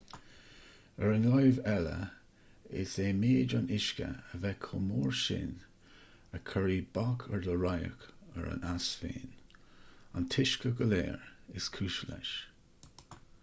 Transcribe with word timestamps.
ar 1.03 1.11
an 1.15 1.25
láimh 1.33 1.57
eile 1.73 1.97
is 2.83 2.93
é 3.03 3.05
méid 3.17 3.53
an 3.57 3.67
uisce 3.77 4.07
a 4.37 4.39
bheith 4.45 4.57
chomh 4.69 4.87
mór 4.93 5.13
sin 5.19 5.51
a 6.39 6.43
chuirfidh 6.53 6.89
bac 6.97 7.27
ar 7.37 7.45
do 7.49 7.59
radharc 7.65 8.09
ar 8.41 8.49
an 8.55 8.67
eas 8.73 8.89
féin-an 9.03 10.27
t-uisce 10.39 10.75
go 10.81 10.91
léir 10.97 11.21
is 11.63 11.69
cúis 11.79 12.03
leis 12.13 12.33